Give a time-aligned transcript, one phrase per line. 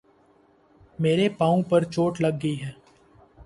[0.99, 2.71] میرے پاؤں پر چوٹ لگ گئی ہے